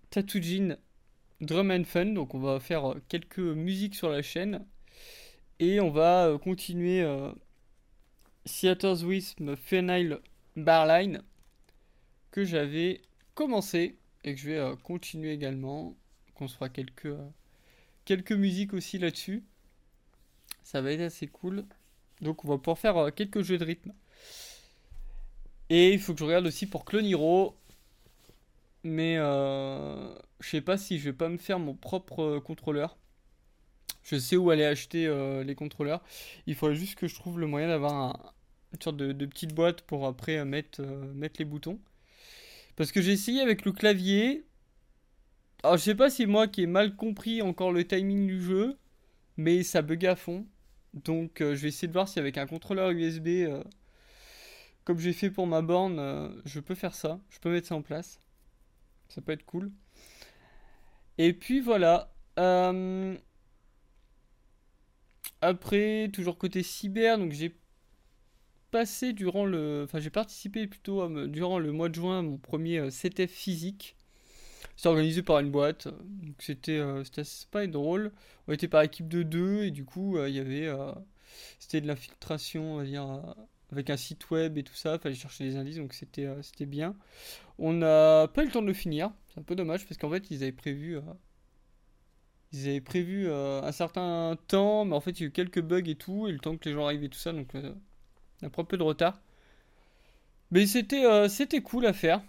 Tatujin 0.10 0.78
Drum 1.46 1.72
and 1.72 1.84
Fun. 1.86 2.08
Donc 2.08 2.34
on 2.34 2.40
va 2.40 2.60
faire 2.60 2.92
euh, 2.92 3.02
quelques 3.08 3.40
musiques 3.40 3.96
sur 3.96 4.10
la 4.10 4.22
chaîne. 4.22 4.66
Et 5.60 5.80
on 5.80 5.92
va 5.92 6.28
euh, 6.28 6.38
continuer 6.38 7.02
euh, 7.02 7.32
Theater's 8.46 9.04
Wisp 9.04 9.40
Phenyl 9.56 10.20
Barline 10.56 11.22
que 12.32 12.44
j'avais 12.44 13.02
commencé 13.36 13.98
et 14.24 14.34
que 14.34 14.40
je 14.40 14.50
vais 14.50 14.76
continuer 14.84 15.32
également. 15.32 15.96
Qu'on 16.36 16.48
se 16.48 16.56
fera 16.56 16.70
quelques, 16.70 17.16
quelques 18.06 18.32
musiques 18.32 18.74
aussi 18.74 18.98
là-dessus. 18.98 19.44
Ça 20.64 20.82
va 20.82 20.92
être 20.92 21.02
assez 21.02 21.28
cool. 21.28 21.64
Donc 22.22 22.44
on 22.44 22.48
va 22.48 22.58
pouvoir 22.58 22.80
faire 22.80 23.14
quelques 23.14 23.44
jeux 23.44 23.60
de 23.60 23.66
rythme. 23.66 23.94
Et 25.70 25.94
il 25.94 26.00
faut 26.00 26.14
que 26.14 26.20
je 26.20 26.26
regarde 26.26 26.48
aussi 26.48 26.66
pour 26.66 26.86
Cloniro. 26.86 27.56
Mais 28.84 29.16
euh, 29.18 30.14
je 30.44 30.50
sais 30.50 30.62
pas 30.62 30.78
si 30.78 31.00
je 31.00 31.06
vais 31.06 31.14
pas 31.14 31.30
me 31.30 31.38
faire 31.38 31.58
mon 31.58 31.74
propre 31.74 32.22
euh, 32.22 32.40
contrôleur. 32.42 32.98
Je 34.04 34.18
sais 34.18 34.36
où 34.36 34.50
aller 34.50 34.66
acheter 34.66 35.08
euh, 35.08 35.44
les 35.44 35.56
contrôleurs. 35.56 36.04
Il 36.48 36.56
faudrait 36.56 36.76
juste 36.76 36.96
que 36.96 37.08
je 37.08 37.16
trouve 37.16 37.40
le 37.40 37.48
moyen 37.48 37.70
d'avoir 37.70 38.34
une 38.74 38.82
sorte 38.82 38.98
de, 38.98 39.26
petite 39.26 39.54
boîte 39.54 39.82
pour 39.84 40.06
après 40.06 40.44
mettre, 40.44 40.82
mettre 40.82 41.36
les 41.40 41.46
boutons. 41.46 41.80
Parce 42.76 42.92
que 42.92 43.02
j'ai 43.02 43.14
essayé 43.14 43.40
avec 43.42 43.64
le 43.64 43.72
clavier. 43.72 44.46
Alors 45.64 45.78
je 45.78 45.84
sais 45.84 45.96
pas 45.96 46.10
si 46.10 46.26
moi 46.26 46.48
qui 46.48 46.64
ai 46.64 46.68
mal 46.68 46.96
compris 46.98 47.42
encore 47.42 47.72
le 47.72 47.88
timing 47.88 48.28
du 48.28 48.42
jeu. 48.42 48.78
Mais 49.38 49.64
ça 49.64 49.82
bug 49.82 50.06
à 50.06 50.16
fond. 50.18 50.46
Donc 50.94 51.38
je 51.40 51.54
vais 51.54 51.70
essayer 51.70 51.88
de 51.88 51.94
voir 51.94 52.10
si 52.10 52.20
avec 52.20 52.38
un 52.38 52.46
contrôleur 52.48 52.90
USB, 52.92 53.48
comme 54.84 55.00
j'ai 55.00 55.14
fait 55.14 55.32
pour 55.32 55.48
ma 55.48 55.62
borne, 55.62 56.42
je 56.46 56.60
peux 56.60 56.76
faire 56.76 56.96
ça. 56.96 57.20
Je 57.30 57.40
peux 57.40 57.52
mettre 57.52 57.68
ça 57.68 57.76
en 57.76 57.82
place. 57.82 58.20
Ça 59.08 59.22
peut 59.22 59.32
être 59.32 59.46
cool. 59.46 59.72
Et 61.17 61.34
puis 61.34 61.60
voilà. 61.62 62.13
Euh, 62.39 63.15
après, 65.41 66.10
toujours 66.13 66.38
côté 66.38 66.63
cyber, 66.63 67.17
donc 67.17 67.32
j'ai 67.32 67.55
passé 68.72 69.13
durant 69.13 69.46
le. 69.46 69.84
Enfin, 69.86 70.00
j'ai 70.00 70.10
participé 70.10 70.67
plutôt 70.67 71.08
durant 71.27 71.60
le 71.60 71.72
mois 71.72 71.89
de 71.89 71.96
juin 71.96 72.20
à 72.20 72.22
mon 72.22 72.38
premier 72.38 72.79
euh, 72.79 72.89
CTF 72.89 73.32
physique. 73.32 73.96
C'est 74.75 74.89
organisé 74.89 75.22
par 75.24 75.39
une 75.39 75.51
boîte. 75.51 75.88
Donc 75.88 76.36
c'était 76.39 76.79
euh, 76.79 77.03
pas 77.51 77.67
drôle. 77.67 78.12
On 78.48 78.53
était 78.53 78.67
par 78.67 78.82
équipe 78.82 79.08
de 79.08 79.24
deux 79.24 79.63
et 79.63 79.72
du 79.72 79.86
coup, 79.86 80.17
il 80.25 80.34
y 80.34 80.39
avait. 80.39 80.70
c'était 81.60 81.82
de 81.82 81.88
l'infiltration, 81.88 82.75
on 82.75 82.77
va 82.77 82.86
dire 82.86 83.36
avec 83.74 83.89
un 83.89 83.98
site 83.98 84.30
web 84.30 84.58
et 84.58 84.63
tout 84.63 84.75
ça, 84.75 85.00
fallait 85.00 85.15
chercher 85.15 85.44
des 85.44 85.56
indices, 85.56 85.77
donc 85.77 85.94
c'était 85.94 86.25
euh, 86.25 86.42
c'était 86.42 86.65
bien. 86.65 86.96
On 87.60 87.74
n'a 87.74 88.27
pas 88.34 88.44
eu 88.44 88.46
le 88.46 88.51
temps 88.51 88.62
de 88.62 88.68
le 88.68 88.74
finir, 88.74 89.12
c'est 89.34 89.39
un 89.39 89.44
peu 89.44 89.56
dommage 89.56 89.86
parce 89.86 89.98
qu'en 89.98 90.10
fait 90.10 90.30
ils 90.32 90.44
avaient 90.44 90.51
prévu, 90.51 90.98
euh, 90.98 91.01
ils 92.51 92.68
avaient 92.70 92.82
prévu 92.82 93.27
euh, 93.27 93.62
un 93.63 93.72
certain 93.72 94.38
temps, 94.48 94.86
mais 94.86 94.96
en 94.96 95.01
fait 95.01 95.20
il 95.20 95.24
y 95.24 95.25
a 95.25 95.27
eu 95.27 95.32
quelques 95.32 95.62
bugs 95.62 95.88
et 95.88 95.96
tout, 95.96 96.27
et 96.27 96.32
le 96.32 96.39
temps 96.39 96.56
que 96.56 96.70
les 96.70 96.75
gens 96.75 96.86
arrivent 96.86 97.03
et 97.03 97.10
tout 97.10 97.20
ça, 97.20 97.34
donc 97.34 97.50
on 97.56 98.46
a 98.46 98.50
pris 98.50 98.62
un 98.62 98.65
peu 98.65 98.77
de 98.77 98.84
retard. 98.84 99.20
Mais 100.51 100.68
c'était 100.68 101.30
c'était 101.30 101.62
cool 101.62 101.86
à 101.86 101.94
faire. 101.94 102.22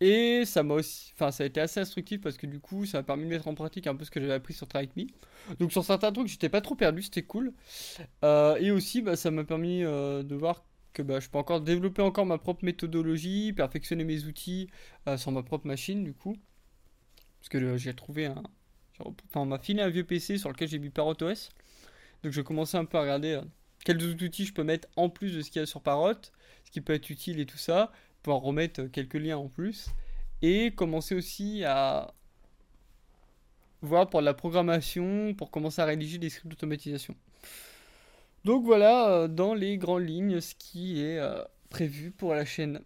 Et 0.00 0.44
ça 0.44 0.62
m'a 0.62 0.74
aussi, 0.74 1.12
enfin, 1.14 1.30
ça 1.30 1.44
a 1.44 1.46
été 1.46 1.60
assez 1.60 1.80
instructif 1.80 2.20
parce 2.20 2.36
que 2.36 2.46
du 2.46 2.60
coup, 2.60 2.84
ça 2.84 2.98
m'a 2.98 3.02
permis 3.02 3.24
de 3.24 3.30
mettre 3.30 3.48
en 3.48 3.54
pratique 3.54 3.86
un 3.86 3.96
peu 3.96 4.04
ce 4.04 4.10
que 4.10 4.20
j'avais 4.20 4.34
appris 4.34 4.52
sur 4.52 4.68
Try 4.68 4.90
Me. 4.96 5.06
Donc, 5.58 5.72
sur 5.72 5.84
certains 5.84 6.12
trucs, 6.12 6.28
j'étais 6.28 6.50
pas 6.50 6.60
trop 6.60 6.74
perdu, 6.74 7.02
c'était 7.02 7.22
cool. 7.22 7.52
Euh, 8.22 8.56
et 8.56 8.70
aussi, 8.70 9.00
bah, 9.00 9.16
ça 9.16 9.30
m'a 9.30 9.44
permis 9.44 9.84
euh, 9.84 10.22
de 10.22 10.34
voir 10.34 10.64
que 10.92 11.02
bah, 11.02 11.18
je 11.18 11.28
peux 11.28 11.38
encore 11.38 11.62
développer 11.62 12.02
encore 12.02 12.26
ma 12.26 12.36
propre 12.36 12.64
méthodologie, 12.64 13.54
perfectionner 13.54 14.04
mes 14.04 14.24
outils 14.24 14.68
euh, 15.08 15.16
sur 15.16 15.32
ma 15.32 15.42
propre 15.42 15.66
machine, 15.66 16.04
du 16.04 16.12
coup. 16.12 16.36
Parce 17.40 17.48
que 17.48 17.76
j'ai 17.78 17.94
trouvé 17.94 18.26
un. 18.26 18.42
Enfin, 18.98 19.40
on 19.40 19.46
m'a 19.46 19.58
filé 19.58 19.82
un 19.82 19.88
vieux 19.88 20.04
PC 20.04 20.36
sur 20.36 20.50
lequel 20.50 20.68
j'ai 20.68 20.78
mis 20.78 20.90
ParrotOS. 20.90 21.50
Donc, 22.22 22.32
je 22.32 22.40
commençais 22.42 22.76
un 22.76 22.84
peu 22.84 22.98
à 22.98 23.02
regarder 23.02 23.40
quels 23.84 24.02
outils 24.02 24.44
je 24.44 24.52
peux 24.52 24.64
mettre 24.64 24.88
en 24.96 25.08
plus 25.08 25.34
de 25.34 25.40
ce 25.40 25.50
qu'il 25.50 25.60
y 25.60 25.62
a 25.62 25.66
sur 25.66 25.80
Parrot, 25.80 26.14
ce 26.64 26.70
qui 26.70 26.80
peut 26.80 26.92
être 26.92 27.08
utile 27.08 27.40
et 27.40 27.46
tout 27.46 27.58
ça 27.58 27.92
pouvoir 28.26 28.42
remettre 28.42 28.86
quelques 28.86 29.14
liens 29.14 29.36
en 29.36 29.46
plus 29.46 29.86
et 30.42 30.72
commencer 30.72 31.14
aussi 31.14 31.62
à 31.62 32.12
voir 33.82 34.10
pour 34.10 34.20
la 34.20 34.34
programmation, 34.34 35.32
pour 35.32 35.52
commencer 35.52 35.80
à 35.80 35.84
rédiger 35.84 36.18
des 36.18 36.28
scripts 36.28 36.48
d'automatisation. 36.48 37.14
Donc 38.44 38.64
voilà, 38.64 39.10
euh, 39.10 39.28
dans 39.28 39.54
les 39.54 39.78
grandes 39.78 40.08
lignes, 40.08 40.40
ce 40.40 40.56
qui 40.56 41.00
est 41.00 41.20
euh, 41.20 41.40
prévu 41.70 42.10
pour 42.10 42.34
la 42.34 42.44
chaîne. 42.44 42.80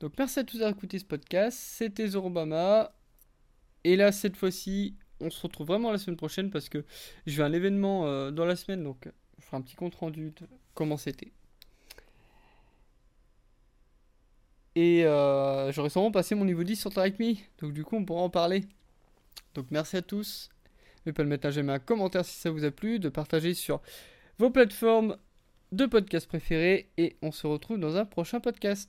Donc 0.00 0.12
merci 0.18 0.40
à 0.40 0.44
tous 0.44 0.58
d'avoir 0.58 0.76
écouté 0.76 0.98
ce 0.98 1.06
podcast. 1.06 1.58
C'était 1.58 2.06
Zorobama. 2.06 2.92
Et 3.84 3.96
là, 3.96 4.12
cette 4.12 4.36
fois-ci, 4.36 4.94
on 5.20 5.30
se 5.30 5.40
retrouve 5.40 5.68
vraiment 5.68 5.90
la 5.90 5.96
semaine 5.96 6.18
prochaine 6.18 6.50
parce 6.50 6.68
que 6.68 6.84
je 7.26 7.34
vais 7.38 7.44
à 7.44 7.46
un 7.46 7.52
événement 7.54 8.06
euh, 8.06 8.30
dans 8.30 8.44
la 8.44 8.56
semaine. 8.56 8.84
Donc 8.84 9.08
je 9.38 9.44
ferai 9.46 9.56
un 9.56 9.62
petit 9.62 9.76
compte 9.76 9.94
rendu 9.94 10.32
de 10.32 10.46
comment 10.74 10.98
c'était. 10.98 11.32
Et 14.76 15.04
euh, 15.04 15.72
j'aurais 15.72 15.90
sûrement 15.90 16.10
passé 16.10 16.34
mon 16.34 16.44
niveau 16.44 16.62
10 16.62 16.76
sur 16.76 16.90
Me. 16.90 17.34
Donc 17.60 17.72
du 17.72 17.84
coup, 17.84 17.96
on 17.96 18.04
pourra 18.04 18.22
en 18.22 18.30
parler. 18.30 18.64
Donc 19.54 19.66
merci 19.70 19.96
à 19.96 20.02
tous. 20.02 20.48
N'oubliez 20.98 21.12
pas 21.12 21.22
de 21.24 21.28
mettre 21.28 21.46
un 21.46 21.50
j'aime 21.50 21.70
un 21.70 21.78
commentaire 21.78 22.24
si 22.24 22.38
ça 22.38 22.50
vous 22.50 22.64
a 22.64 22.70
plu, 22.70 22.98
de 22.98 23.08
partager 23.08 23.54
sur 23.54 23.80
vos 24.38 24.50
plateformes 24.50 25.16
deux 25.72 25.88
podcasts 25.88 26.26
préférés 26.26 26.90
et 26.96 27.16
on 27.22 27.32
se 27.32 27.46
retrouve 27.46 27.78
dans 27.78 27.96
un 27.96 28.04
prochain 28.04 28.40
podcast. 28.40 28.88